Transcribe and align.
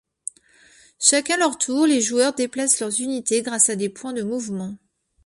Chacun 0.97 1.37
leur 1.37 1.59
tour, 1.59 1.85
les 1.85 2.01
joueurs 2.01 2.33
déplacent 2.33 2.79
leurs 2.79 2.99
unités 3.01 3.43
grâce 3.43 3.69
à 3.69 3.75
des 3.75 3.89
points 3.89 4.13
de 4.13 4.23
mouvement. 4.23 4.75